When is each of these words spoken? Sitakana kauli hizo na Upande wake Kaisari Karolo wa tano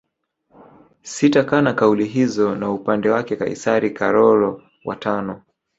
Sitakana 1.01 1.73
kauli 1.73 2.05
hizo 2.05 2.55
na 2.55 2.71
Upande 2.71 3.09
wake 3.09 3.35
Kaisari 3.35 3.91
Karolo 3.91 4.63
wa 4.85 4.95
tano 4.95 5.41